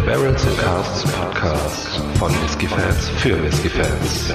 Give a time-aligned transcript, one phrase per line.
[0.00, 4.32] Der Barrels and Casts Podcast von Whisky-Fans für Whisky-Fans.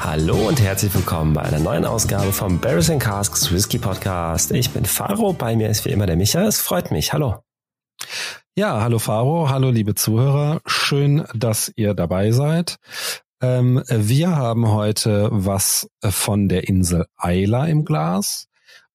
[0.00, 4.50] Hallo und herzlich willkommen bei einer neuen Ausgabe vom Barrels and Casks Whisky Podcast.
[4.50, 6.42] Ich bin Faro, bei mir ist wie immer der Micha.
[6.42, 7.12] Es freut mich.
[7.12, 7.44] Hallo.
[8.56, 10.60] Ja, hallo Faro, hallo liebe Zuhörer.
[10.66, 12.78] Schön, dass ihr dabei seid.
[13.40, 18.48] Ähm, wir haben heute was von der Insel Isla im Glas.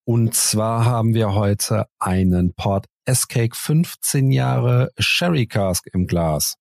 [0.04, 6.56] Und zwar haben wir heute einen Port S-Cake 15 Jahre Sherry Cask im Glas.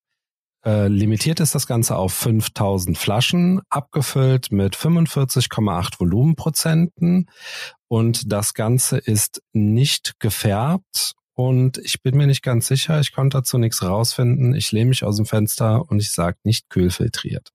[0.65, 7.29] Äh, limitiert ist das Ganze auf 5000 Flaschen, abgefüllt mit 45,8 Volumenprozenten.
[7.89, 11.17] Und das Ganze ist nicht gefärbt.
[11.35, 14.55] Und ich bin mir nicht ganz sicher, ich konnte dazu nichts rausfinden.
[14.55, 17.53] Ich lehne mich aus dem Fenster und ich sage nicht kühlfiltriert.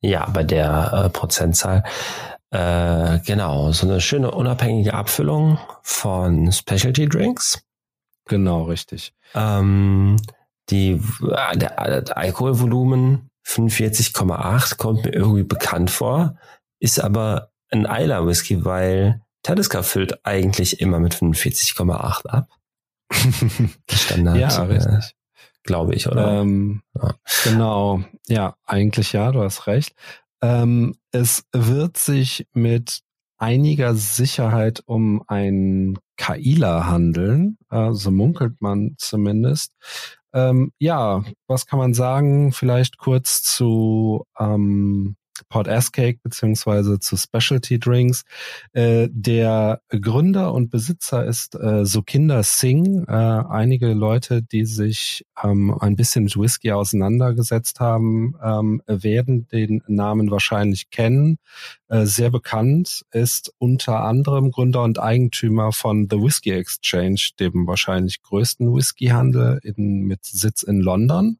[0.00, 1.84] Ja, bei der äh, Prozentzahl.
[2.50, 7.62] Äh, genau, so eine schöne unabhängige Abfüllung von Specialty Drinks.
[8.26, 9.12] Genau, richtig.
[9.34, 10.16] Ähm,
[10.70, 16.36] die, äh, der, der Alkoholvolumen 45,8 kommt mir irgendwie bekannt vor,
[16.78, 22.48] ist aber ein Eiler Whisky, weil Talisker füllt eigentlich immer mit 45,8 ab.
[23.90, 24.36] Standard.
[24.36, 24.92] ja, richtig.
[24.92, 25.00] Äh,
[25.62, 26.40] glaube ich, oder?
[26.40, 27.14] Ähm, ja.
[27.44, 28.02] Genau.
[28.26, 29.94] Ja, eigentlich ja, du hast recht.
[30.40, 33.00] Ähm, es wird sich mit
[33.38, 39.72] einiger Sicherheit um ein Kaila handeln, äh, so munkelt man zumindest.
[40.32, 42.52] Ähm, ja, was kann man sagen?
[42.52, 45.16] Vielleicht kurz zu ähm,
[45.48, 48.24] Port S-Cake beziehungsweise zu Specialty Drinks.
[48.72, 53.04] Äh, der Gründer und Besitzer ist äh, Sukinder Singh.
[53.08, 59.82] Äh, einige Leute, die sich ähm, ein bisschen mit Whisky auseinandergesetzt haben, ähm, werden den
[59.86, 61.38] Namen wahrscheinlich kennen.
[61.88, 68.22] Äh, sehr bekannt ist unter anderem Gründer und Eigentümer von The Whisky Exchange, dem wahrscheinlich
[68.22, 71.38] größten Whiskyhandel in, mit Sitz in London.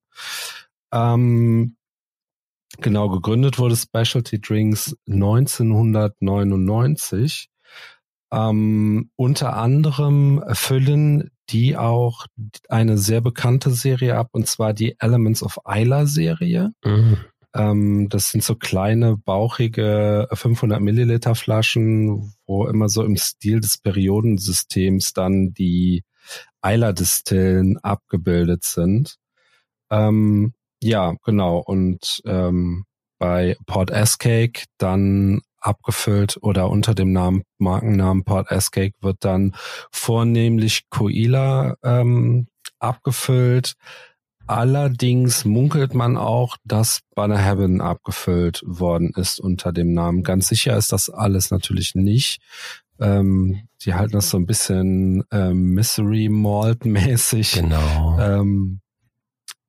[0.93, 1.77] Ähm,
[2.81, 7.49] Genau, gegründet wurde Specialty Drinks 1999.
[8.31, 12.27] Ähm, unter anderem füllen die auch
[12.69, 16.71] eine sehr bekannte Serie ab, und zwar die Elements of Isla Serie.
[16.85, 17.17] Mhm.
[17.55, 23.79] Ähm, das sind so kleine, bauchige 500 Milliliter Flaschen, wo immer so im Stil des
[23.79, 26.05] Periodensystems dann die
[26.63, 29.17] Isla-Distillen abgebildet sind.
[29.91, 30.53] Ähm,
[30.83, 31.59] ja, genau.
[31.59, 32.85] Und ähm,
[33.19, 39.55] bei Port S-Cake dann abgefüllt oder unter dem Namen, Markennamen Port S-Cake wird dann
[39.91, 42.47] vornehmlich Coila ähm,
[42.79, 43.75] abgefüllt.
[44.47, 50.23] Allerdings munkelt man auch, dass Banner Heaven abgefüllt worden ist unter dem Namen.
[50.23, 52.41] Ganz sicher ist das alles natürlich nicht.
[52.99, 57.53] Ähm, die halten das so ein bisschen ähm, Mystery Malt mäßig.
[57.53, 58.19] Genau.
[58.19, 58.81] Ähm,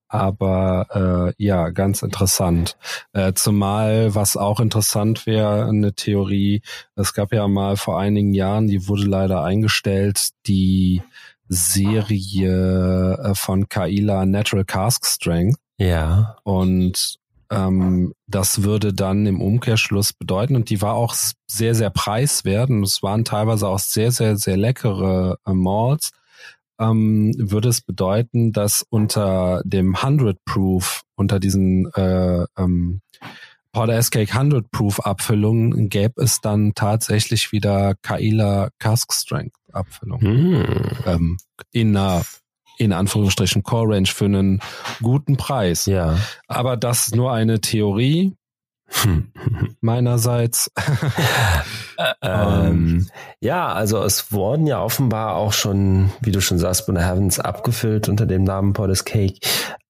[0.10, 2.78] aber äh, ja, ganz interessant.
[3.14, 6.62] Äh, zumal, was auch interessant wäre, eine Theorie,
[6.96, 11.02] es gab ja mal vor einigen Jahren, die wurde leider eingestellt, die
[11.48, 15.58] Serie äh, von Kaila Natural Cask Strength.
[15.78, 16.36] Ja.
[16.44, 17.16] Und
[17.52, 21.16] ähm, das würde dann im Umkehrschluss bedeuten, und die war auch
[21.48, 26.12] sehr, sehr preiswert, und es waren teilweise auch sehr, sehr, sehr leckere äh, Malls,
[26.80, 33.02] ähm, würde es bedeuten, dass unter dem 100 Proof, unter diesen äh, ähm,
[33.72, 40.22] Powder S-Cake 100 Proof Abfüllungen gäbe es dann tatsächlich wieder Kaila Cask Strength Abfüllung.
[40.22, 40.66] Hm.
[41.06, 41.38] Ähm,
[41.72, 42.24] in einer
[42.80, 44.62] in Anführungsstrichen Core Range für einen
[45.02, 45.86] guten Preis.
[45.86, 46.18] Ja.
[46.48, 48.34] Aber das nur eine Theorie.
[49.82, 50.72] Meinerseits.
[52.22, 53.08] ähm,
[53.40, 58.10] ja, also es wurden ja offenbar auch schon, wie du schon sagst, Bonner Heavens abgefüllt
[58.10, 59.40] unter dem Namen Portis Cake.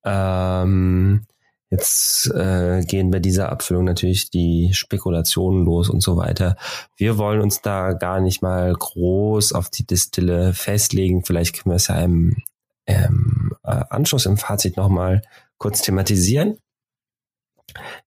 [0.04, 1.26] Ähm,
[1.70, 6.56] jetzt äh, gehen bei dieser Abfüllung natürlich die Spekulationen los und so weiter.
[6.96, 11.24] Wir wollen uns da gar nicht mal groß auf die Distille festlegen.
[11.24, 12.38] Vielleicht können wir es ja im,
[12.86, 15.22] im äh, Anschluss im Fazit nochmal
[15.58, 16.58] kurz thematisieren.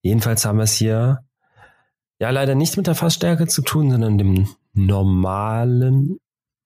[0.03, 1.25] Jedenfalls haben wir es hier
[2.21, 6.19] ja leider nicht mit der Fassstärke zu tun, sondern dem normalen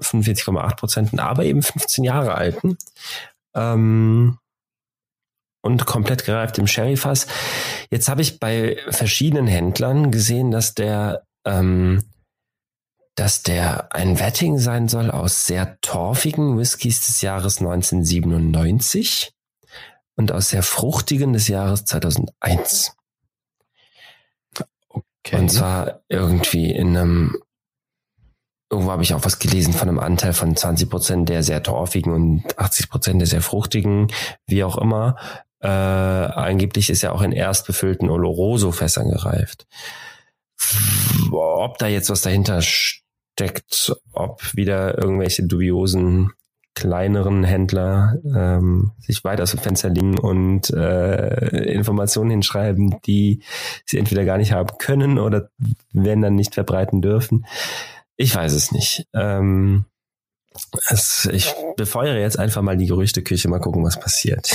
[0.03, 2.77] 45,8 Prozent, aber eben 15 Jahre alten.
[3.55, 4.39] Ähm,
[5.63, 7.27] und komplett gereift im Sherryfass.
[7.91, 12.05] Jetzt habe ich bei verschiedenen Händlern gesehen, dass der, ähm,
[13.17, 19.33] dass der ein Wetting sein soll aus sehr torfigen Whiskys des Jahres 1997.
[20.19, 22.97] und aus sehr fruchtigen des Jahres 2001.
[25.27, 25.37] Okay.
[25.37, 27.37] Und zwar irgendwie in einem,
[28.71, 32.13] irgendwo habe ich auch was gelesen von einem Anteil von 20 Prozent der sehr torfigen
[32.13, 34.13] und 80 Prozent der sehr fruchtigen,
[34.47, 35.17] wie auch immer.
[35.61, 39.67] Äh, angeblich ist ja auch in erst befüllten Oloroso-Fässern gereift.
[41.33, 46.33] Ob da jetzt was dahinter steckt, ob wieder irgendwelche dubiosen
[46.77, 53.43] kleineren Händler ähm, sich weit aus dem Fenster liegen und äh, Informationen hinschreiben, die
[53.87, 55.49] sie entweder gar nicht haben können oder
[55.93, 57.47] wenn dann nicht verbreiten dürfen.
[58.17, 59.09] Ich weiß es nicht.
[59.15, 59.87] Ähm,
[60.89, 64.47] es, ich befeuere jetzt einfach mal die Gerüchteküche, mal gucken, was passiert.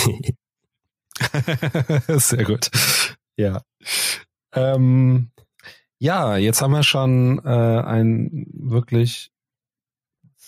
[2.08, 2.70] Sehr gut.
[3.36, 3.64] Ja.
[4.54, 5.32] Ähm,
[5.98, 9.32] ja, jetzt haben wir schon äh, ein wirklich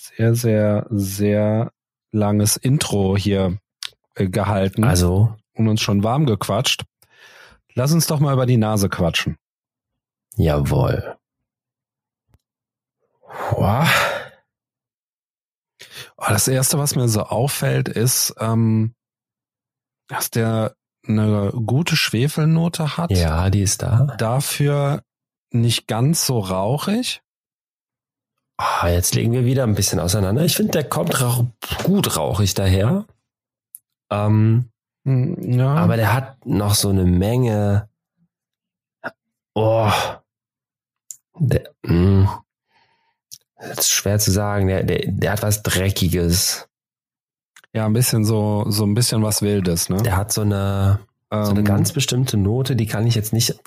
[0.03, 1.71] sehr, sehr, sehr
[2.11, 3.57] langes Intro hier
[4.15, 4.83] äh, gehalten.
[4.83, 5.35] Also.
[5.53, 6.83] Und uns schon warm gequatscht.
[7.75, 9.37] Lass uns doch mal über die Nase quatschen.
[10.35, 11.15] Jawohl.
[13.51, 13.87] Wow.
[16.17, 18.95] Oh, das erste, was mir so auffällt, ist, ähm,
[20.07, 20.75] dass der
[21.07, 23.11] eine gute Schwefelnote hat.
[23.11, 24.15] Ja, die ist da.
[24.17, 25.03] Dafür
[25.51, 27.21] nicht ganz so rauchig.
[28.63, 30.45] Ah, jetzt legen wir wieder ein bisschen auseinander.
[30.45, 31.43] Ich finde, der kommt rauch
[31.83, 33.05] gut rauchig daher.
[34.09, 34.69] Ähm,
[35.05, 35.75] hm, ja.
[35.75, 37.89] Aber der hat noch so eine Menge.
[39.53, 39.91] Oh.
[41.37, 41.91] Der, mh.
[41.91, 42.29] Hm.
[43.57, 44.67] Das ist schwer zu sagen.
[44.67, 46.69] Der, der, der hat was Dreckiges.
[47.73, 49.97] Ja, ein bisschen so, so ein bisschen was Wildes, ne?
[50.03, 50.99] Der hat so eine,
[51.31, 51.65] ähm, so eine ähm.
[51.65, 53.59] ganz bestimmte Note, die kann ich jetzt nicht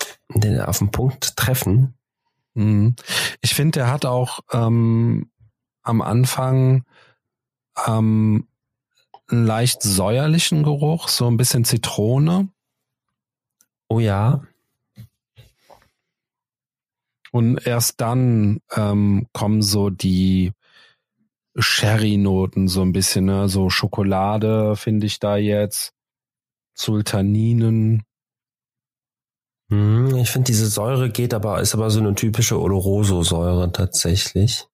[0.65, 1.96] auf den Punkt treffen.
[2.57, 2.95] Mhm.
[3.41, 5.29] Ich finde, der hat auch ähm,
[5.83, 6.85] am Anfang
[7.85, 8.47] ähm,
[9.27, 12.49] einen leicht säuerlichen Geruch, so ein bisschen Zitrone.
[13.89, 14.41] Oh ja.
[17.31, 20.51] Und erst dann ähm, kommen so die
[21.55, 23.49] Sherry-Noten so ein bisschen, ne?
[23.49, 25.93] So Schokolade finde ich da jetzt,
[26.73, 28.06] Sultaninen.
[29.69, 34.65] Hm, ich finde, diese Säure geht aber, ist aber so eine typische Oloroso-Säure tatsächlich.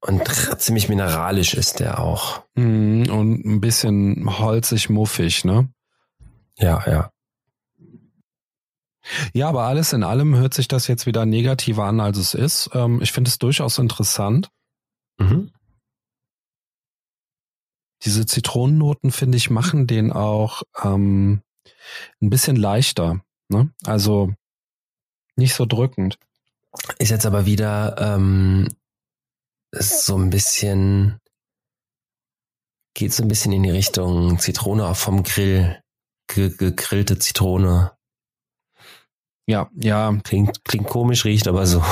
[0.00, 0.26] Und
[0.58, 2.42] ziemlich mineralisch ist der auch.
[2.56, 5.72] Hm, und ein bisschen holzig, muffig, ne?
[6.58, 7.10] Ja, ja.
[9.34, 12.70] Ja, aber alles in allem hört sich das jetzt wieder negativer an, als es ist.
[12.72, 14.48] Ähm, ich finde es durchaus interessant.
[15.18, 15.50] Mhm.
[18.04, 21.42] Diese Zitronennoten, finde ich, machen den auch ähm,
[22.20, 23.22] ein bisschen leichter.
[23.48, 23.72] Ne?
[23.84, 24.32] Also
[25.36, 26.18] nicht so drückend.
[26.98, 28.68] Ist jetzt aber wieder ähm,
[29.72, 31.18] so ein bisschen,
[32.94, 35.82] geht so ein bisschen in die Richtung Zitrone vom Grill,
[36.28, 37.92] ge gegrillte Zitrone.
[39.46, 40.16] Ja, ja.
[40.24, 41.82] Klingt, klingt komisch, riecht aber so.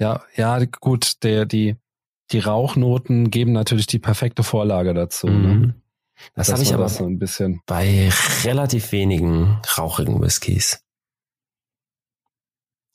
[0.00, 1.76] Ja, ja, gut, der, die,
[2.32, 5.28] die Rauchnoten geben natürlich die perfekte Vorlage dazu.
[5.28, 5.32] Ne?
[5.32, 5.60] Mhm.
[5.60, 5.74] Ne?
[6.34, 7.60] Das, das habe ich aber so ein bisschen.
[7.66, 8.10] bei
[8.44, 10.80] relativ wenigen rauchigen Whiskys.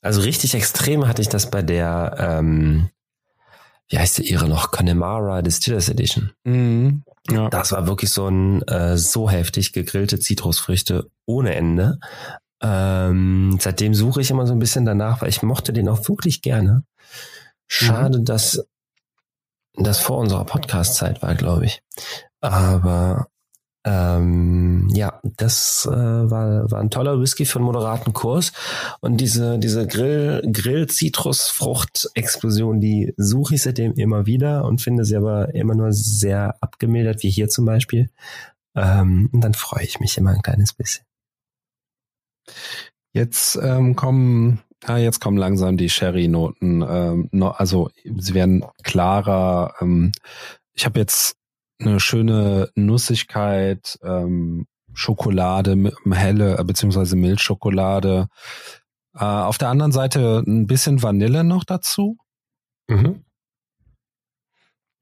[0.02, 2.88] Also richtig extrem hatte ich das bei der, ähm,
[3.88, 6.32] wie heißt die ihre noch, Connemara Distillers Edition.
[6.44, 7.50] Mhm, ja.
[7.50, 11.98] Das war wirklich so ein äh, so heftig gegrillte Zitrusfrüchte ohne Ende.
[12.62, 16.40] Ähm, seitdem suche ich immer so ein bisschen danach, weil ich mochte den auch wirklich
[16.42, 16.84] gerne.
[17.66, 18.24] Schade, mhm.
[18.24, 18.64] dass
[19.74, 21.82] das vor unserer Podcast-Zeit war, glaube ich.
[22.40, 23.28] Aber
[23.84, 28.52] ähm, ja, das äh, war, war ein toller Whisky für einen moderaten Kurs.
[29.00, 35.54] Und diese, diese Grill, Grill-Zitrusfrucht-Explosion, die suche ich seitdem immer wieder und finde sie aber
[35.54, 38.10] immer nur sehr abgemildert, wie hier zum Beispiel.
[38.74, 41.06] Ähm, und dann freue ich mich immer ein kleines bisschen.
[43.12, 46.84] Jetzt ähm, kommen ja, jetzt kommen langsam die Sherry-Noten.
[46.88, 49.74] Ähm, also sie werden klarer.
[49.80, 50.12] Ähm,
[50.72, 51.36] ich habe jetzt
[51.80, 58.28] eine schöne Nussigkeit, ähm, Schokolade, helle äh, beziehungsweise Milchschokolade.
[59.14, 62.16] Äh, auf der anderen Seite ein bisschen Vanille noch dazu.
[62.88, 63.24] Mhm.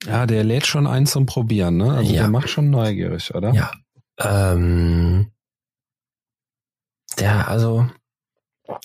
[0.07, 1.93] Ja, der lädt schon ein zum Probieren, ne?
[1.93, 2.23] Also ja.
[2.23, 3.53] der macht schon neugierig, oder?
[3.53, 3.73] Ja.
[4.19, 5.33] Ähm,
[7.19, 7.89] der, also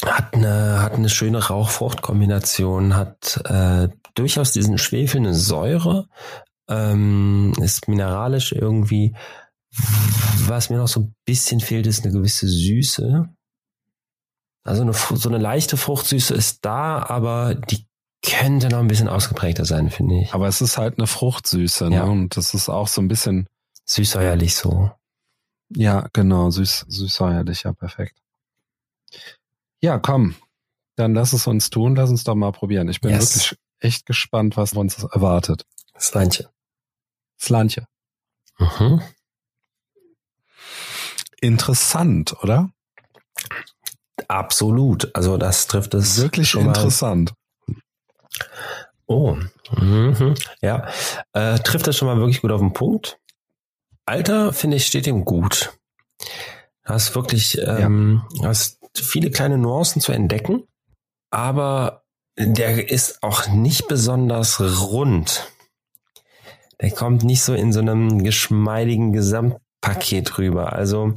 [0.05, 6.07] hat eine, hat eine schöne Rauchfruchtkombination, hat äh, durchaus diesen Schwefel, eine Säure,
[6.74, 9.15] ähm, ist mineralisch irgendwie.
[10.46, 13.27] Was mir noch so ein bisschen fehlt, ist eine gewisse Süße.
[14.63, 17.86] Also eine, so eine leichte Fruchtsüße ist da, aber die
[18.24, 20.34] könnte noch ein bisschen ausgeprägter sein, finde ich.
[20.34, 21.96] Aber es ist halt eine Fruchtsüße, ne?
[21.98, 22.03] Ja.
[22.03, 23.48] Und das ist auch so ein bisschen
[23.86, 24.92] süßsäuerlich so.
[25.75, 28.15] Ja, genau, süß, süß säuerlich, ja, perfekt.
[29.82, 30.36] Ja, komm,
[30.96, 32.88] dann lass es uns tun, lass uns doch mal probieren.
[32.88, 33.36] Ich bin yes.
[33.36, 35.65] wirklich echt gespannt, was uns erwartet.
[36.00, 36.50] Slantje.
[37.43, 37.85] Slantje.
[38.57, 39.01] Mhm.
[41.41, 42.69] Interessant, oder?
[44.29, 45.13] Absolut.
[45.13, 46.21] Also das trifft es.
[46.21, 47.33] Wirklich interessant.
[49.05, 49.38] Oh,
[49.77, 50.35] mhm.
[50.62, 50.88] ja.
[51.33, 53.19] Äh, trifft das schon mal wirklich gut auf den Punkt.
[54.05, 55.77] Alter, finde ich, steht ihm gut.
[56.85, 58.47] Hast wirklich, ähm, ja.
[58.47, 60.63] hast viele kleine Nuancen zu entdecken,
[61.29, 62.03] aber
[62.38, 65.52] der ist auch nicht besonders rund.
[66.82, 70.74] Der kommt nicht so in so einem geschmeidigen Gesamtpaket rüber.
[70.74, 71.13] Also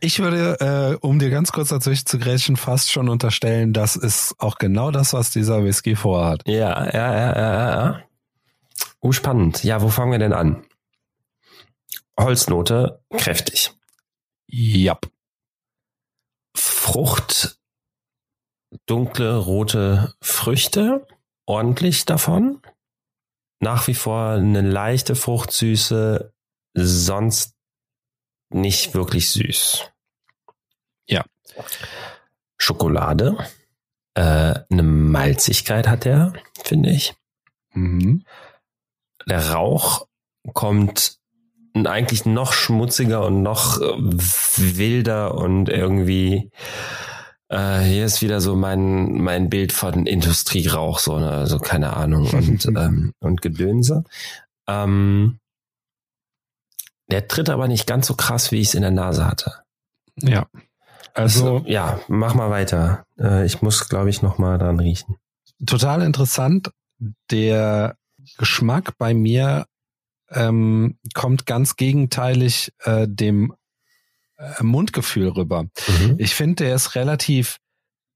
[0.00, 4.34] ich würde, äh, um dir ganz kurz dazwischen zu grätschen, fast schon unterstellen, das ist
[4.38, 6.42] auch genau das, was dieser Whisky vorhat.
[6.46, 8.02] Ja, ja, ja, ja, ja.
[9.00, 9.64] Oh, spannend.
[9.64, 10.64] Ja, wo fangen wir denn an?
[12.18, 13.72] Holznote, kräftig.
[14.46, 14.98] Ja.
[16.54, 17.58] Frucht,
[18.86, 21.06] dunkle, rote Früchte,
[21.46, 22.60] ordentlich davon.
[23.60, 26.32] Nach wie vor eine leichte Fruchtsüße,
[26.74, 27.54] sonst
[28.50, 29.90] nicht wirklich süß.
[31.06, 31.24] Ja.
[32.56, 33.36] Schokolade.
[34.14, 37.14] Äh, eine Malzigkeit hat er, finde ich.
[37.72, 38.24] Mhm.
[39.26, 40.06] Der Rauch
[40.54, 41.18] kommt
[41.74, 46.50] eigentlich noch schmutziger und noch äh, wilder und irgendwie
[47.48, 52.28] äh, hier ist wieder so mein mein Bild von Industrierauch so ne also keine Ahnung
[52.30, 54.04] und ähm, und Gedönse
[54.66, 55.38] ähm,
[57.10, 59.54] der tritt aber nicht ganz so krass, wie ich es in der Nase hatte.
[60.16, 60.46] Ja.
[61.14, 63.06] Also, also ja, mach mal weiter.
[63.18, 65.16] Äh, ich muss, glaube ich, noch mal dran riechen.
[65.64, 66.70] Total interessant.
[67.30, 67.96] Der
[68.36, 69.66] Geschmack bei mir
[70.30, 73.54] ähm, kommt ganz gegenteilig äh, dem
[74.60, 75.64] Mundgefühl rüber.
[75.64, 76.16] Mhm.
[76.18, 77.58] Ich finde, der ist relativ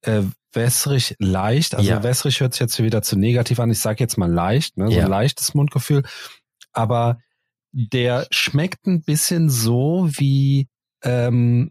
[0.03, 1.75] äh, wässrig leicht.
[1.75, 2.03] Also ja.
[2.03, 3.71] wässrig hört sich jetzt wieder zu negativ an.
[3.71, 4.89] Ich sage jetzt mal leicht, ne?
[4.89, 5.05] so ja.
[5.05, 6.03] ein leichtes Mundgefühl.
[6.73, 7.19] Aber
[7.73, 10.69] der schmeckt ein bisschen so wie
[11.03, 11.71] ähm,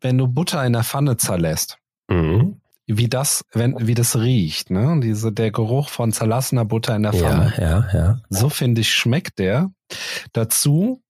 [0.00, 1.78] wenn du Butter in der Pfanne zerlässt.
[2.08, 2.60] Mhm.
[2.86, 4.98] Wie das, wenn, wie das riecht, ne?
[5.00, 7.54] Diese, der Geruch von zerlassener Butter in der Pfanne.
[7.56, 8.20] Ja, ja, ja.
[8.28, 9.70] So finde ich, schmeckt der.
[10.32, 11.01] Dazu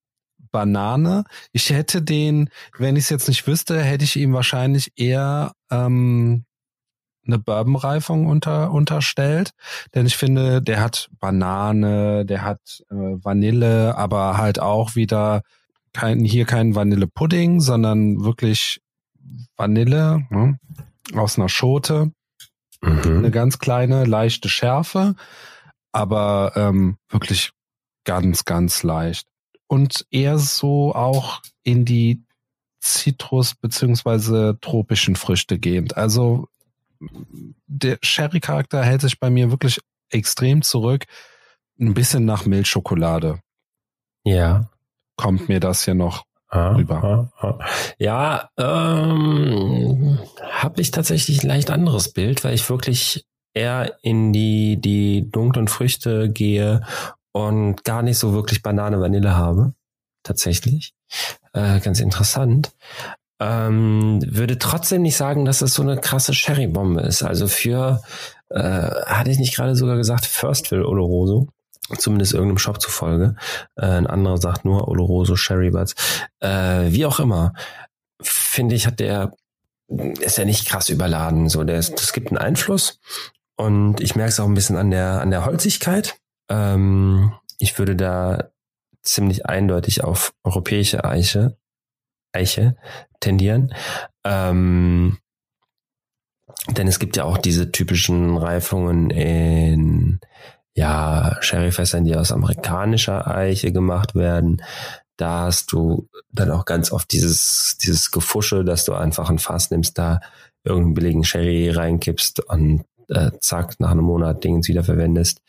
[0.53, 1.25] Banane.
[1.51, 6.45] Ich hätte den, wenn ich es jetzt nicht wüsste, hätte ich ihm wahrscheinlich eher ähm,
[7.27, 9.53] eine Bourbon-Reifung unter, unterstellt.
[9.95, 15.43] Denn ich finde, der hat Banane, der hat äh, Vanille, aber halt auch wieder
[15.93, 18.81] kein, hier kein Vanillepudding, sondern wirklich
[19.57, 20.59] Vanille ne,
[21.15, 22.13] aus einer Schote.
[22.81, 23.19] Mhm.
[23.19, 25.15] Eine ganz kleine, leichte Schärfe,
[25.93, 27.53] aber ähm, wirklich
[28.05, 29.27] ganz, ganz leicht.
[29.73, 32.23] Und eher so auch in die
[32.79, 35.97] Zitrus- beziehungsweise tropischen Früchte gehend.
[35.97, 36.49] Also
[37.67, 41.07] der Sherry-Charakter hält sich bei mir wirklich extrem zurück.
[41.81, 43.41] Ein bisschen nach Milchschokolade.
[44.25, 44.69] Ja.
[45.17, 47.31] Kommt mir das hier noch ah, rüber.
[47.39, 47.59] Ah, ah.
[47.97, 50.19] Ja, ähm,
[50.51, 53.25] habe ich tatsächlich ein leicht anderes Bild, weil ich wirklich
[53.55, 56.83] eher in die, die dunklen Früchte gehe
[57.33, 59.75] und gar nicht so wirklich Banane, Vanille habe.
[60.23, 60.95] Tatsächlich.
[61.53, 62.73] Äh, ganz interessant.
[63.41, 67.23] Ähm, würde trotzdem nicht sagen, dass es so eine krasse Sherry-Bombe ist.
[67.23, 68.01] Also für,
[68.51, 71.49] äh, hatte ich nicht gerade sogar gesagt, Firstville Oloroso.
[71.99, 73.35] Zumindest irgendeinem Shop zufolge.
[73.75, 75.95] Äh, ein anderer sagt nur Oloroso Sherry Buds.
[76.39, 77.53] Äh, wie auch immer.
[78.21, 79.33] Finde ich, hat der,
[79.89, 81.49] ist ja nicht krass überladen.
[81.49, 83.01] So, der ist, das gibt einen Einfluss.
[83.57, 86.17] Und ich merke es auch ein bisschen an der, an der Holzigkeit.
[86.49, 88.51] Ähm, ich würde da
[89.03, 91.57] ziemlich eindeutig auf europäische Eiche
[92.33, 92.77] Eiche
[93.21, 93.75] tendieren.
[94.25, 95.19] Ähm,
[96.71, 100.21] denn es gibt ja auch diese typischen Reifungen in
[100.75, 104.63] ja, Sherryfässern, die aus amerikanischer Eiche gemacht werden.
[105.17, 109.71] Da hast du dann auch ganz oft dieses, dieses Gefusche, dass du einfach ein Fass
[109.71, 110.21] nimmst, da
[110.65, 115.41] irgendeinen billigen Sherry reinkippst und äh, zack, nach einem Monat Dingens wieder verwendest.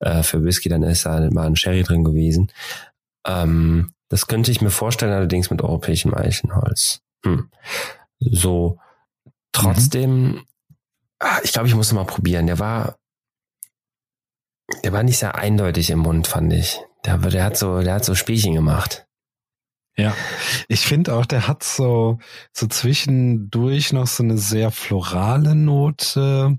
[0.00, 2.50] Äh, für Whisky, dann ist da mal ein Sherry drin gewesen.
[3.26, 7.00] Ähm, das könnte ich mir vorstellen, allerdings mit europäischem Eichenholz.
[7.24, 7.50] Hm.
[8.18, 8.78] So,
[9.52, 10.46] trotzdem, mhm.
[11.42, 12.46] ich glaube, ich muss mal probieren.
[12.46, 12.96] Der war,
[14.84, 16.80] der war nicht sehr eindeutig im Mund, fand ich.
[17.04, 19.06] Der, der hat so, der hat so Spielchen gemacht.
[19.96, 20.14] Ja,
[20.68, 22.18] ich finde auch, der hat so,
[22.52, 26.58] so zwischendurch noch so eine sehr florale Note.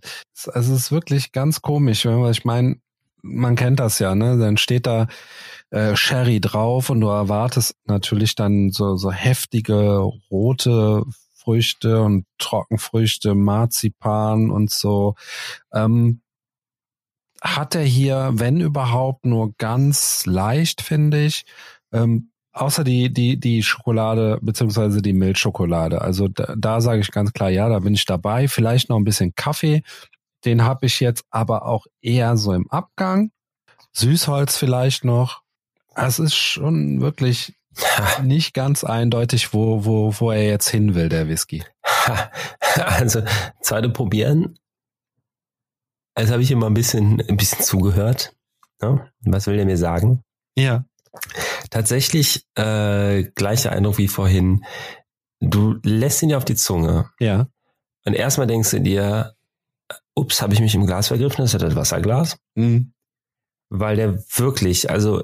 [0.54, 2.75] Also es ist wirklich ganz komisch, wenn man, ich meine,
[3.24, 4.38] man kennt das ja, ne?
[4.38, 5.08] Dann steht da
[5.72, 9.98] äh, Sherry drauf und du erwartest natürlich dann so, so heftige
[10.30, 15.16] rote Früchte und Trockenfrüchte, Marzipan und so.
[15.74, 16.22] Ähm,
[17.42, 21.46] hat er hier, wenn überhaupt, nur ganz leicht, finde ich.
[21.92, 26.02] Ähm, außer die, die, die Schokolade beziehungsweise die Milchschokolade.
[26.02, 28.48] Also da, da sage ich ganz klar, ja, da bin ich dabei.
[28.48, 29.84] Vielleicht noch ein bisschen Kaffee.
[30.46, 33.32] Den habe ich jetzt aber auch eher so im Abgang.
[33.94, 35.42] Süßholz vielleicht noch.
[35.96, 37.56] Es ist schon wirklich
[38.24, 41.64] nicht ganz eindeutig, wo, wo, wo er jetzt hin will, der Whisky.
[42.76, 43.22] Also,
[43.62, 44.58] zweite probieren.
[46.18, 48.36] Jetzt habe ich immer ein bisschen, ein bisschen zugehört.
[48.82, 50.24] Ja, was will der mir sagen?
[50.58, 50.86] Ja.
[51.74, 54.63] Tatsächlich äh, gleicher Eindruck wie vorhin.
[55.39, 57.10] Du lässt ihn ja auf die Zunge.
[57.20, 57.48] Ja.
[58.06, 59.34] Und erstmal denkst du dir,
[60.13, 62.38] ups, habe ich mich im Glas vergriffen, das ist ja das Wasserglas.
[62.53, 62.94] Mhm.
[63.70, 65.24] Weil der wirklich, also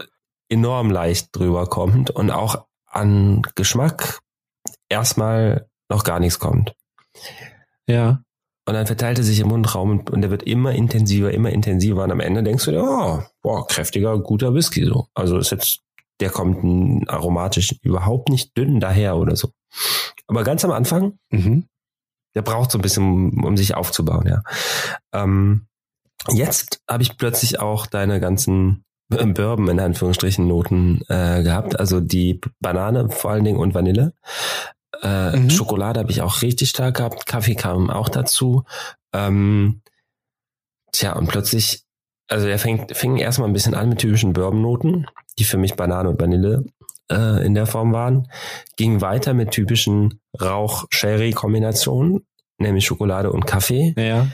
[0.50, 4.20] enorm leicht drüber kommt und auch an Geschmack
[4.89, 6.74] erstmal noch gar nichts kommt.
[7.86, 8.24] Ja.
[8.65, 12.06] Und dann verteilt er sich im Mundraum und, und der wird immer intensiver, immer intensiver.
[12.06, 15.10] Und am Ende denkst du dir, oh, boah, kräftiger, guter Whisky so.
[15.13, 15.82] Also ist jetzt,
[16.20, 19.52] der kommt aromatisch überhaupt nicht dünn daher oder so.
[20.28, 21.68] Aber ganz am Anfang, Mhm.
[22.36, 24.42] der braucht so ein bisschen, um, sich aufzubauen, ja.
[25.14, 25.68] Ähm,
[26.30, 31.80] jetzt habe ich plötzlich auch deine ganzen Bourbon in Anführungsstrichen Noten äh, gehabt.
[31.80, 34.14] Also die Banane vor allen Dingen und Vanille.
[35.02, 35.50] Äh, Mhm.
[35.50, 37.26] Schokolade habe ich auch richtig stark gehabt.
[37.26, 38.66] Kaffee kam auch dazu.
[39.14, 39.82] Ähm,
[40.92, 41.86] tja, und plötzlich,
[42.30, 45.08] also er fängt, fing erstmal ein bisschen an mit typischen Bourbon-Noten,
[45.38, 46.64] die für mich Banane und Vanille
[47.12, 48.30] äh, in der Form waren.
[48.78, 52.26] Ging weiter mit typischen Rauch-Sherry-Kombinationen,
[52.60, 53.96] nämlich Schokolade und Kaffee.
[53.98, 54.28] Ja.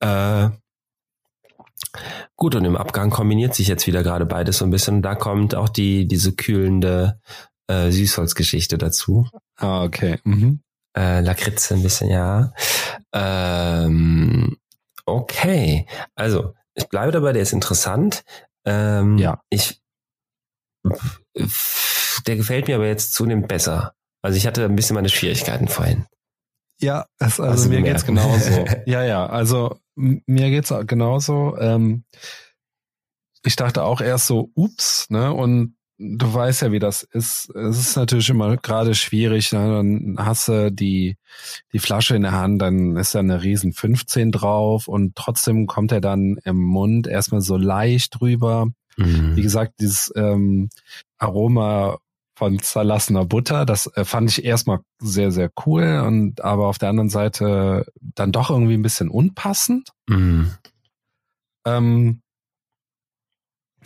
[0.00, 0.50] Äh,
[2.36, 5.00] gut, und im Abgang kombiniert sich jetzt wieder gerade beides so ein bisschen.
[5.00, 7.18] Da kommt auch die, diese kühlende
[7.66, 9.26] äh, Süßholzgeschichte dazu.
[9.56, 10.18] Ah, okay.
[10.24, 10.60] Mhm.
[10.96, 12.52] Äh, Lakritze ein bisschen, ja.
[13.12, 14.56] Ähm,
[15.06, 15.86] okay.
[16.14, 18.22] Also, ich bleibe dabei, der ist interessant.
[18.64, 19.42] Ähm, Ja.
[19.50, 19.80] Ich,
[22.26, 23.94] der gefällt mir aber jetzt zunehmend besser.
[24.22, 26.06] Also ich hatte ein bisschen meine Schwierigkeiten vorhin.
[26.80, 28.44] Ja, es, also du mir geht's gemerkt.
[28.44, 28.64] genauso.
[28.86, 31.56] ja, ja, also mir geht's genauso.
[31.58, 32.04] Ähm,
[33.44, 35.32] ich dachte auch erst so, ups, ne?
[35.32, 37.50] Und du weißt ja, wie das ist.
[37.54, 39.52] Es ist natürlich immer gerade schwierig.
[39.52, 39.58] Ne?
[39.58, 41.16] Dann hast du die,
[41.72, 45.92] die Flasche in der Hand, dann ist da eine riesen 15 drauf und trotzdem kommt
[45.92, 48.68] er dann im Mund erstmal so leicht drüber.
[48.96, 49.36] Mhm.
[49.36, 50.70] Wie gesagt, dieses ähm,
[51.18, 51.98] Aroma
[52.36, 56.90] von zerlassener Butter, das äh, fand ich erstmal sehr, sehr cool und aber auf der
[56.90, 59.90] anderen Seite dann doch irgendwie ein bisschen unpassend.
[60.08, 60.52] Mhm.
[61.66, 62.22] Ähm,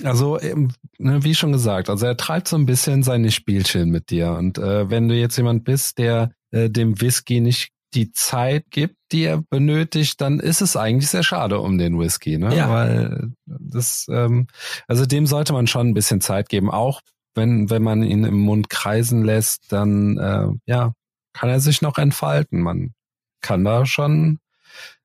[0.04, 4.10] also, eben, ne, wie schon gesagt, also er treibt so ein bisschen seine Spielchen mit
[4.10, 4.32] dir.
[4.32, 8.96] Und äh, wenn du jetzt jemand bist, der äh, dem Whisky nicht die Zeit gibt,
[9.12, 12.56] die er benötigt, dann ist es eigentlich sehr schade um den Whisky, ne?
[12.56, 12.70] Ja.
[12.70, 14.46] Weil das, ähm,
[14.88, 16.70] also dem sollte man schon ein bisschen Zeit geben.
[16.70, 17.00] Auch
[17.34, 20.94] wenn, wenn man ihn im Mund kreisen lässt, dann äh, ja,
[21.32, 22.60] kann er sich noch entfalten.
[22.60, 22.94] Man
[23.40, 24.38] kann da schon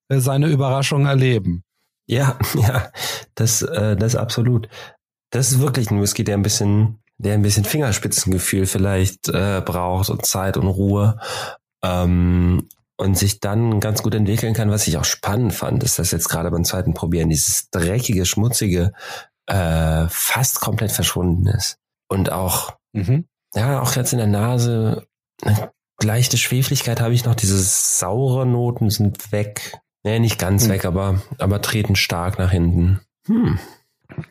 [0.10, 1.64] äh, seine Überraschung erleben.
[2.08, 2.92] Ja, ja,
[3.36, 4.68] das, äh, das absolut.
[5.32, 10.10] Das ist wirklich ein Whisky, der ein bisschen, der ein bisschen Fingerspitzengefühl vielleicht äh, braucht
[10.10, 11.20] und Zeit und Ruhe.
[11.84, 12.68] Ähm,
[13.00, 14.72] und sich dann ganz gut entwickeln kann.
[14.72, 18.92] Was ich auch spannend fand, ist, dass jetzt gerade beim zweiten Probieren dieses dreckige, schmutzige
[19.46, 21.78] äh, fast komplett verschwunden ist.
[22.10, 23.26] Und auch, Mhm.
[23.54, 25.06] ja, auch jetzt in der Nase,
[25.44, 29.78] eine leichte Schwefligkeit habe ich noch, diese saure Noten sind weg.
[30.08, 30.70] Nee, nicht ganz Hm.
[30.70, 33.02] weg, aber, aber treten stark nach hinten.
[33.26, 33.60] Hm.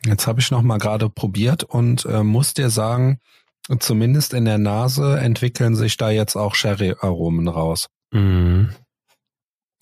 [0.07, 3.19] Jetzt habe ich noch mal gerade probiert und äh, muss dir sagen,
[3.77, 7.89] zumindest in der Nase entwickeln sich da jetzt auch Sherry-Aromen raus.
[8.11, 8.73] Mhm.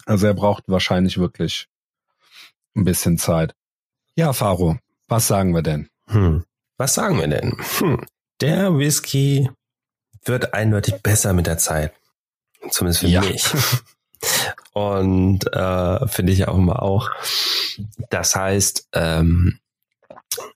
[0.06, 1.68] Also er braucht wahrscheinlich wirklich
[2.76, 3.56] ein bisschen Zeit.
[4.18, 4.78] Ja, Faro,
[5.08, 5.88] was sagen wir denn?
[6.10, 6.44] Hm.
[6.78, 7.56] Was sagen wir denn?
[7.80, 8.06] Hm.
[8.42, 9.50] Der Whisky
[10.26, 11.94] wird eindeutig besser mit der Zeit.
[12.70, 13.22] Zumindest für Ja.
[13.22, 13.46] mich.
[14.76, 17.10] Und äh, finde ich auch immer auch.
[18.10, 19.58] Das heißt, ähm,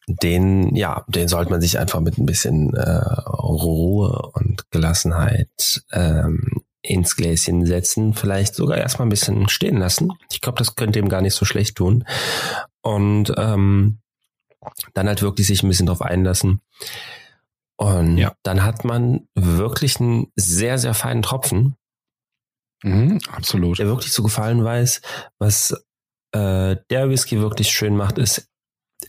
[0.08, 6.64] den, ja, den sollte man sich einfach mit ein bisschen äh, Ruhe und Gelassenheit ähm,
[6.82, 10.12] ins Gläschen setzen, vielleicht sogar erstmal ein bisschen stehen lassen.
[10.32, 12.04] Ich glaube, das könnte ihm gar nicht so schlecht tun.
[12.82, 14.00] Und ähm,
[14.94, 16.60] dann halt wirklich sich ein bisschen drauf einlassen.
[17.78, 18.34] Und Ja.
[18.44, 21.76] dann hat man wirklich einen sehr, sehr feinen Tropfen,
[22.84, 23.80] Mhm, absolut.
[23.80, 25.02] der wirklich zu gefallen weiß.
[25.38, 25.72] Was
[26.32, 28.48] äh, der Whisky wirklich schön macht, ist,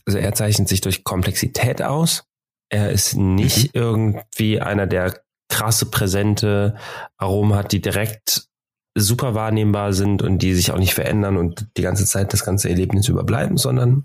[0.07, 2.25] also er zeichnet sich durch Komplexität aus.
[2.69, 3.81] Er ist nicht mhm.
[3.81, 6.77] irgendwie einer, der krasse, präsente
[7.17, 8.49] Aromen hat, die direkt
[8.97, 12.69] super wahrnehmbar sind und die sich auch nicht verändern und die ganze Zeit das ganze
[12.69, 14.03] Erlebnis überbleiben, sondern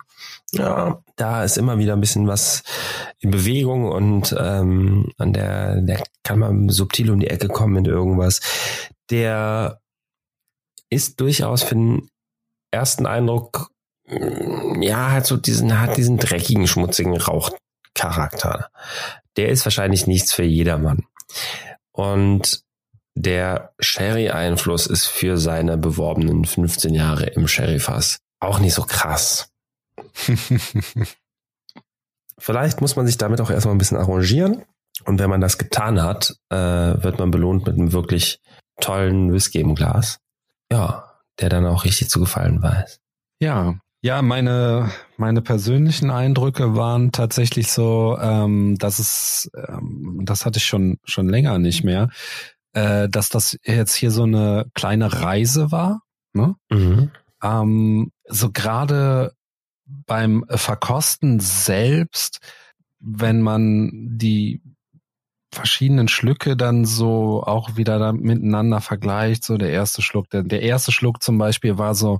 [0.51, 2.63] ja, da ist immer wieder ein bisschen was
[3.19, 7.87] in Bewegung und ähm, an der, der kann man subtil um die Ecke kommen mit
[7.87, 8.41] irgendwas.
[9.09, 9.81] Der
[10.89, 12.09] ist durchaus für den
[12.71, 13.71] ersten Eindruck,
[14.07, 18.69] mm, ja, hat so diesen, hat diesen dreckigen, schmutzigen Rauchcharakter.
[19.37, 21.05] Der ist wahrscheinlich nichts für jedermann.
[21.91, 22.63] Und
[23.15, 29.49] der Sherry-Einfluss ist für seine beworbenen 15 Jahre im Sherry-Fass auch nicht so krass.
[32.37, 34.63] Vielleicht muss man sich damit auch erstmal ein bisschen arrangieren.
[35.05, 38.39] Und wenn man das getan hat, äh, wird man belohnt mit einem wirklich
[38.79, 40.19] tollen Whisky im Glas.
[40.71, 42.99] Ja, der dann auch richtig zu gefallen weiß.
[43.39, 50.57] Ja, ja, meine, meine persönlichen Eindrücke waren tatsächlich so, ähm, dass es, ähm, das hatte
[50.57, 52.09] ich schon, schon länger nicht mehr,
[52.73, 56.03] äh, dass das jetzt hier so eine kleine Reise war.
[56.33, 56.55] Ne?
[56.69, 57.09] Mhm.
[57.41, 59.33] Ähm, so gerade
[59.85, 62.41] beim Verkosten selbst,
[62.99, 64.61] wenn man die
[65.55, 69.43] verschiedenen Schlücke dann so auch wieder da miteinander vergleicht.
[69.43, 72.19] So der erste Schluck, der, der erste Schluck zum Beispiel war so,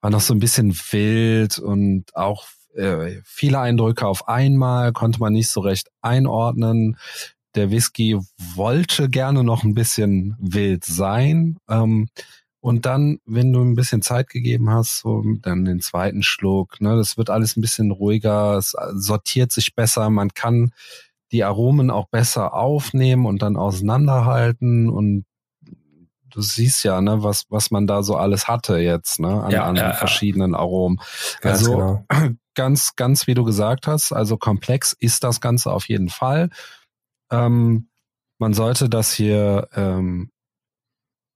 [0.00, 5.32] war noch so ein bisschen wild und auch äh, viele Eindrücke auf einmal, konnte man
[5.32, 6.96] nicht so recht einordnen.
[7.54, 8.18] Der Whisky
[8.54, 11.58] wollte gerne noch ein bisschen wild sein.
[11.68, 12.08] Ähm,
[12.60, 16.96] und dann, wenn du ein bisschen Zeit gegeben hast, so dann den zweiten Schluck, ne,
[16.96, 20.72] das wird alles ein bisschen ruhiger, es sortiert sich besser, man kann
[21.32, 25.24] die Aromen auch besser aufnehmen und dann auseinanderhalten und
[26.30, 29.64] du siehst ja, ne, was, was man da so alles hatte jetzt, ne, an, ja,
[29.64, 30.98] an ja, verschiedenen Aromen.
[31.40, 32.04] Ganz also genau.
[32.54, 36.50] ganz, ganz wie du gesagt hast, also komplex ist das Ganze auf jeden Fall.
[37.30, 37.88] Ähm,
[38.38, 40.30] man sollte das hier ähm,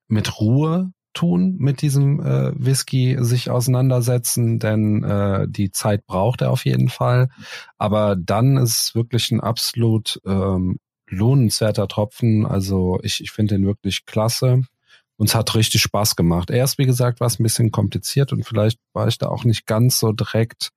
[0.09, 6.51] mit Ruhe tun mit diesem äh, Whisky, sich auseinandersetzen, denn äh, die Zeit braucht er
[6.51, 7.29] auf jeden Fall.
[7.79, 12.47] Aber dann ist wirklich ein absolut ähm, lohnenswerter Tropfen.
[12.47, 14.63] Also ich, ich finde den wirklich klasse.
[15.17, 16.51] Uns hat richtig Spaß gemacht.
[16.51, 19.67] Erst, wie gesagt, war es ein bisschen kompliziert und vielleicht war ich da auch nicht
[19.67, 20.71] ganz so direkt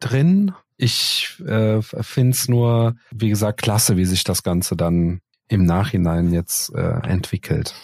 [0.00, 0.52] drin.
[0.76, 6.32] Ich äh, finde es nur, wie gesagt, klasse, wie sich das Ganze dann im Nachhinein
[6.32, 7.74] jetzt äh, entwickelt.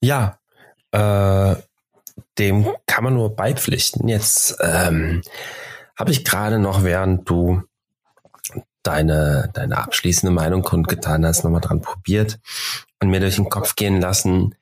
[0.00, 0.38] Ja,
[0.94, 1.56] äh,
[2.38, 4.08] dem kann man nur beipflichten.
[4.08, 5.22] Jetzt ähm,
[5.96, 7.62] habe ich gerade noch, während du
[8.84, 12.38] deine, deine abschließende Meinung kundgetan hast, nochmal dran probiert
[13.00, 14.54] und mir durch den Kopf gehen lassen,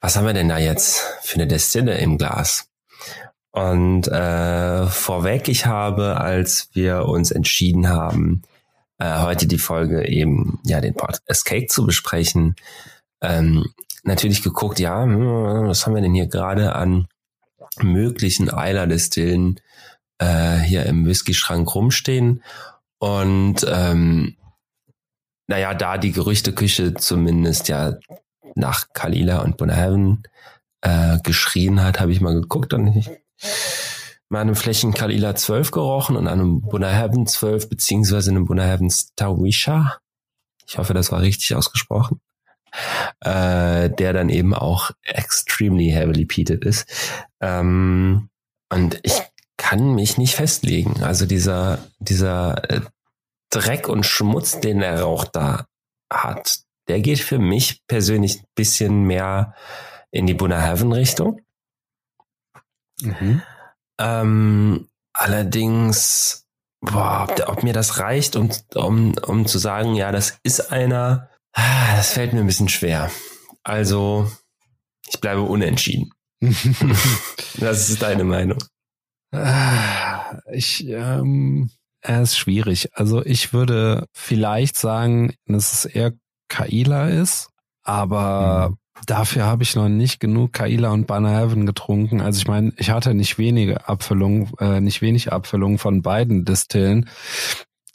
[0.00, 2.68] was haben wir denn da jetzt für eine Destille im Glas?
[3.52, 8.42] Und äh, vorweg, ich habe, als wir uns entschieden haben,
[8.98, 12.56] äh, heute die Folge eben, ja, den Port Escape zu besprechen,
[13.20, 13.64] ähm,
[14.04, 17.08] natürlich geguckt, ja, hm, was haben wir denn hier gerade an
[17.82, 19.60] möglichen Eiler-Destillen
[20.18, 22.42] äh, hier im Whisky-Schrank rumstehen.
[22.98, 24.36] Und ähm,
[25.46, 27.94] naja, da die Gerüchteküche zumindest ja
[28.54, 30.22] nach Kalila und Bunnahaven
[30.82, 33.10] äh, geschrien hat, habe ich mal geguckt und ich
[34.28, 39.98] mal einem Flächen Kalila 12 gerochen und an einem Bunnahaven 12 beziehungsweise einem Bunnahaven Tawisha.
[40.66, 42.20] Ich hoffe, das war richtig ausgesprochen
[43.20, 46.86] äh, der dann eben auch extremely heavily peated ist.
[47.40, 48.28] Ähm,
[48.72, 49.22] und ich
[49.56, 51.02] kann mich nicht festlegen.
[51.02, 52.80] Also dieser, dieser äh,
[53.50, 55.66] Dreck und Schmutz, den der Rauch da
[56.12, 59.54] hat, der geht für mich persönlich ein bisschen mehr
[60.10, 61.40] in die Buna Heaven Richtung.
[63.02, 63.42] Mhm.
[63.98, 66.46] Ähm, allerdings,
[66.80, 71.28] boah, ob, ob, mir das reicht, um, um, um zu sagen, ja, das ist einer,
[71.54, 73.10] das fällt mir ein bisschen schwer.
[73.62, 74.30] Also,
[75.08, 76.10] ich bleibe unentschieden.
[76.40, 78.58] Was ist deine Meinung?
[79.32, 82.88] Ah, ich, ähm, er ist schwierig.
[82.94, 86.12] Also ich würde vielleicht sagen, dass es eher
[86.48, 87.50] Kaila ist,
[87.82, 88.76] aber mhm.
[89.06, 92.20] dafür habe ich noch nicht genug Kaila und Banner Heaven getrunken.
[92.20, 97.08] Also ich meine, ich hatte nicht wenige Abfüllungen, äh, nicht wenig Abfüllungen von beiden Distillen.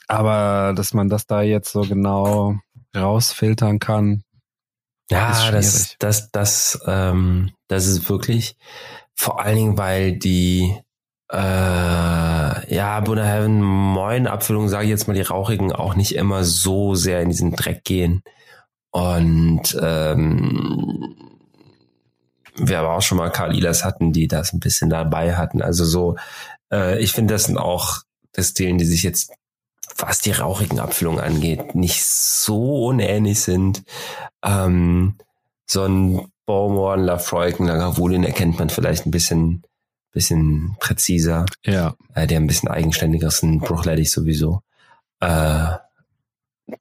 [0.08, 2.56] Aber dass man das da jetzt so genau
[2.96, 4.22] rausfiltern kann.
[5.10, 8.56] Ja, das, das, das, ähm, das ist wirklich
[9.14, 10.76] vor allen Dingen, weil die
[11.32, 16.44] äh, ja, Buna Heaven Moin Abfüllungen, sage ich jetzt mal, die rauchigen auch nicht immer
[16.44, 18.22] so sehr in diesen Dreck gehen.
[18.90, 21.16] Und ähm,
[22.56, 25.62] wir aber auch schon mal Karl Ilas hatten, die das ein bisschen dabei hatten.
[25.62, 26.16] Also so,
[26.72, 28.02] äh, ich finde, das sind auch
[28.36, 29.32] Destillen, die sich jetzt
[29.98, 33.82] was die rauchigen Abfüllungen angeht, nicht so unähnlich sind.
[34.44, 35.16] Ähm,
[35.66, 39.62] so ein Bowmore, Lafroy, Lagavulin erkennt man vielleicht ein bisschen,
[40.12, 41.46] bisschen präziser.
[41.64, 41.94] Ja.
[42.14, 44.62] Äh, der ein bisschen eigenständigeres, ein Bruchleidig sowieso.
[45.20, 45.72] Äh,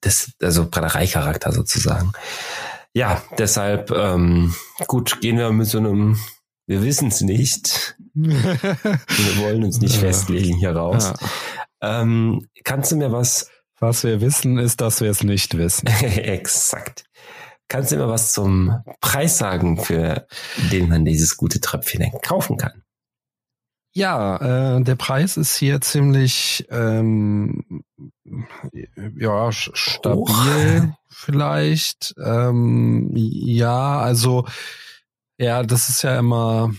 [0.02, 2.12] das, also Bradereicharakter sozusagen.
[2.94, 4.56] Ja, deshalb, ähm,
[4.88, 6.18] gut, gehen wir mit so einem,
[6.66, 7.98] wir wissen es nicht.
[8.14, 11.12] wir wollen uns nicht festlegen hier raus.
[11.20, 11.28] Ja.
[11.82, 13.50] Ähm, kannst du mir was?
[13.80, 15.88] Was wir wissen, ist, dass wir es nicht wissen.
[16.02, 17.04] Exakt.
[17.68, 20.28] Kannst du mir was zum Preis sagen, für
[20.72, 22.84] den man dieses gute Tröpfchen kaufen kann?
[23.94, 27.84] Ja, äh, der Preis ist hier ziemlich ähm,
[29.18, 30.98] ja stabil Hoch.
[31.08, 32.14] vielleicht.
[32.24, 34.46] Ähm, ja, also
[35.38, 36.74] ja, das ist ja immer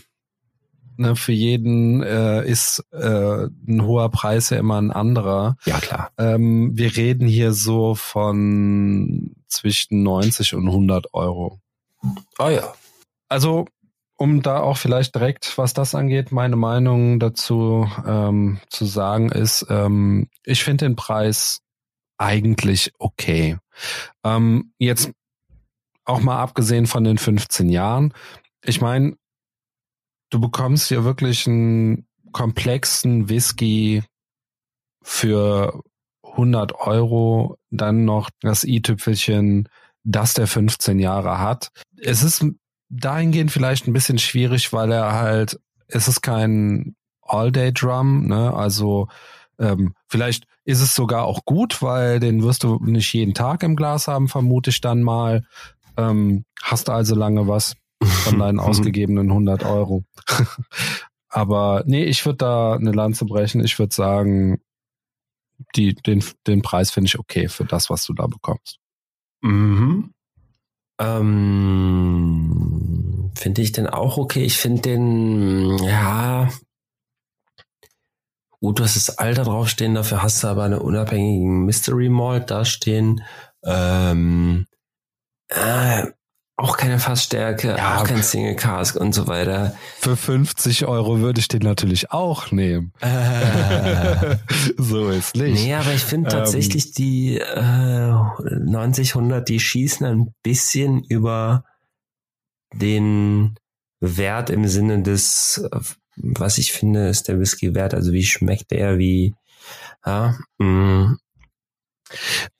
[0.98, 5.56] ne, für jeden äh, ist äh, ein hoher Preis ja immer ein anderer.
[5.64, 6.10] Ja klar.
[6.18, 11.60] Ähm, wir reden hier so von zwischen 90 und 100 Euro.
[12.38, 12.74] Ah ja.
[13.28, 13.66] Also
[14.16, 19.66] um da auch vielleicht direkt, was das angeht, meine Meinung dazu ähm, zu sagen ist,
[19.68, 21.60] ähm, ich finde den Preis
[22.16, 23.58] eigentlich okay.
[24.24, 25.10] Ähm, jetzt
[26.06, 28.14] auch mal abgesehen von den 15 Jahren.
[28.64, 29.16] Ich meine,
[30.30, 34.02] du bekommst hier wirklich einen komplexen Whisky
[35.02, 35.82] für
[36.22, 39.68] 100 Euro, dann noch das i-Tüpfelchen,
[40.04, 41.70] das der 15 Jahre hat.
[42.00, 42.44] Es ist
[42.88, 45.58] dahingehend vielleicht ein bisschen schwierig, weil er halt,
[45.88, 48.52] es ist kein All-Day-Drum, ne?
[48.54, 49.08] Also
[49.58, 53.76] ähm, vielleicht ist es sogar auch gut, weil den wirst du nicht jeden Tag im
[53.76, 55.44] Glas haben, vermute ich dann mal.
[55.96, 57.74] Ähm, hast also lange was
[58.30, 60.04] von deinen ausgegebenen 100 Euro.
[61.28, 63.64] Aber nee, ich würde da eine Lanze brechen.
[63.64, 64.60] Ich würde sagen,
[65.74, 68.78] die, den, den Preis finde ich okay für das, was du da bekommst.
[69.42, 70.12] Mhm.
[70.98, 72.50] Ähm,
[73.34, 74.44] finde ich den auch okay.
[74.44, 76.48] Ich finde den, ja,
[78.60, 83.22] gut, du hast das Alter draufstehen, dafür hast du aber einen unabhängigen Mystery Malt dastehen.
[83.62, 84.66] Ähm,
[85.48, 86.06] äh,
[86.58, 89.76] auch keine Fassstärke, ja, auch kein Single Cask und so weiter.
[89.98, 92.92] Für 50 Euro würde ich den natürlich auch nehmen.
[93.00, 94.36] Äh,
[94.78, 95.62] so ist nicht.
[95.62, 101.64] Nee, aber ich finde ähm, tatsächlich die äh, 90, 100, die schießen ein bisschen über
[102.72, 103.56] den
[104.00, 105.62] Wert im Sinne des,
[106.16, 107.92] was ich finde, ist der Whisky wert.
[107.92, 109.34] Also wie schmeckt er, wie,
[110.06, 110.66] ja, mh.
[110.66, 111.18] Mm.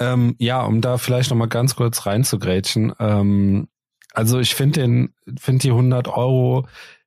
[0.01, 2.93] Ähm, ja, um da vielleicht noch mal ganz kurz reinzugrätschen.
[2.99, 3.69] Ähm,
[4.17, 6.67] also ich finde den, finde die 100 Euro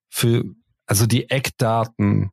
[0.10, 0.44] für,
[0.86, 2.30] also die Eckdaten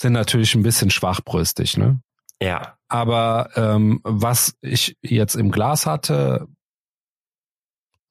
[0.00, 2.00] sind natürlich ein bisschen schwachbrüstig, ne?
[2.42, 2.76] Ja.
[2.88, 6.48] Aber ähm, was ich jetzt im Glas hatte,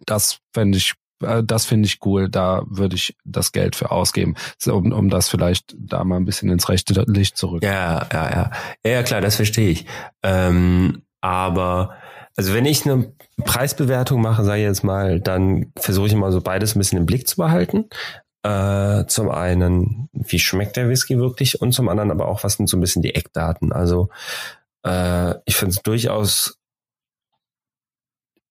[0.05, 2.29] das fände ich, äh, das finde ich cool.
[2.29, 4.35] Da würde ich das Geld für ausgeben,
[4.67, 7.63] um, um das vielleicht da mal ein bisschen ins rechte Licht zurück.
[7.63, 8.51] Ja, ja, ja,
[8.85, 9.85] ja, ja klar, das verstehe ich.
[10.23, 11.93] Ähm, aber
[12.37, 13.11] also wenn ich eine
[13.43, 17.07] Preisbewertung mache, sage ich jetzt mal, dann versuche ich immer so beides ein bisschen im
[17.07, 17.89] Blick zu behalten.
[18.43, 22.69] Äh, zum einen, wie schmeckt der Whisky wirklich und zum anderen aber auch, was sind
[22.69, 23.73] so ein bisschen die Eckdaten.
[23.73, 24.09] Also
[24.85, 26.59] äh, ich finde es durchaus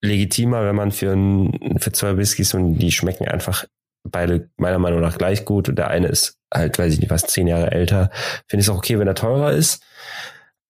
[0.03, 3.65] legitimer, wenn man für, ein, für zwei Whiskys und die schmecken einfach
[4.03, 7.23] beide meiner Meinung nach gleich gut und der eine ist halt, weiß ich nicht, was
[7.23, 8.11] zehn Jahre älter,
[8.49, 9.85] finde ich es auch okay, wenn er teurer ist.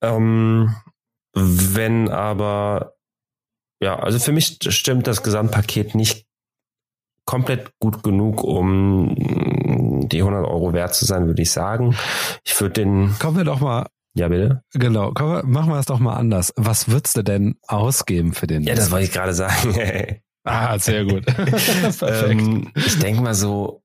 [0.02, 0.76] Ähm,
[1.34, 2.95] wenn aber
[3.86, 6.26] ja, also für mich stimmt das Gesamtpaket nicht
[7.24, 9.14] komplett gut genug, um
[10.08, 11.96] die 100 Euro wert zu sein, würde ich sagen.
[12.42, 13.16] Ich würde den.
[13.20, 13.86] Kommen wir doch mal.
[14.14, 14.64] Ja, bitte?
[14.72, 15.12] Genau.
[15.14, 16.52] Wir, machen wir es doch mal anders.
[16.56, 18.64] Was würdest du denn ausgeben für den?
[18.64, 20.20] Ja, das wollte ich gerade sagen.
[20.44, 21.24] ah, sehr gut.
[21.26, 22.40] Perfekt.
[22.40, 23.84] Ähm, ich denke mal so,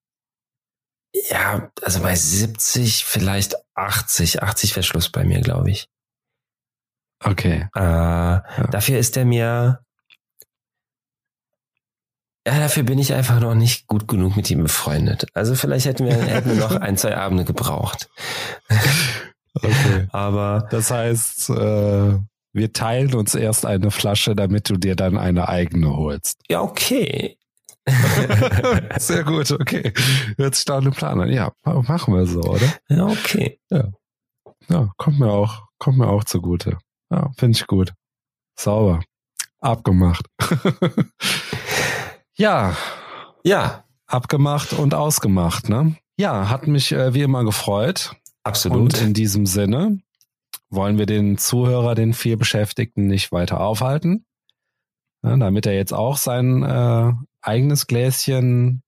[1.30, 4.42] ja, also bei 70, vielleicht 80.
[4.42, 5.88] 80 wäre Schluss bei mir, glaube ich.
[7.24, 7.68] Okay.
[7.76, 8.44] Äh, ja.
[8.72, 9.84] Dafür ist er mir.
[12.48, 15.28] Ja, dafür bin ich einfach noch nicht gut genug mit ihm befreundet.
[15.34, 18.10] Also vielleicht hätten wir, hätten wir noch ein, zwei Abende gebraucht.
[19.54, 20.08] Okay.
[20.12, 20.68] Aber.
[20.72, 22.18] Das heißt, äh,
[22.54, 26.42] wir teilen uns erst eine Flasche, damit du dir dann eine eigene holst.
[26.50, 27.38] Ja, okay.
[28.98, 29.94] Sehr gut, okay.
[30.38, 31.30] Hört sich da eine Plan an.
[31.32, 32.74] Ja, machen wir so, oder?
[32.90, 33.60] Ja, okay.
[33.70, 33.90] Ja.
[34.68, 36.78] Ja, kommt mir auch, kommt mir auch zugute.
[37.10, 37.94] Ja, finde ich gut.
[38.58, 39.02] Sauber.
[39.60, 40.26] Abgemacht.
[42.36, 42.76] ja.
[43.44, 43.84] Ja.
[44.08, 45.96] Abgemacht und ausgemacht, ne?
[46.18, 48.16] Ja, hat mich äh, wie immer gefreut.
[48.44, 48.80] Absolut.
[48.80, 50.00] Und in diesem Sinne
[50.70, 54.26] wollen wir den Zuhörer, den vier Beschäftigten, nicht weiter aufhalten.
[55.24, 58.84] Ja, damit er jetzt auch sein äh, eigenes Gläschen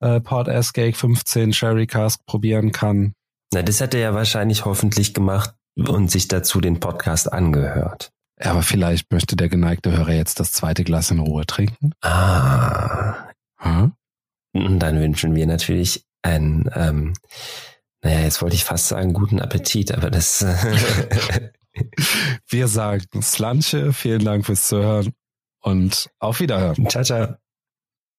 [0.00, 3.14] äh, Port Escape 15 Sherry Cask probieren kann.
[3.52, 8.10] Na, das hat er ja wahrscheinlich hoffentlich gemacht und sich dazu den Podcast angehört.
[8.44, 11.92] Ja, aber vielleicht möchte der geneigte Hörer jetzt das zweite Glas in Ruhe trinken.
[12.02, 13.30] Ah.
[13.56, 13.92] Hm?
[14.52, 17.14] Und dann wünschen wir natürlich einen, ähm,
[18.02, 20.44] naja, jetzt wollte ich fast sagen, guten Appetit, aber das.
[22.48, 25.14] wir sagen Slanche, vielen Dank fürs Zuhören
[25.60, 26.88] und auf Wiederhören.
[26.88, 27.36] Ciao, ciao.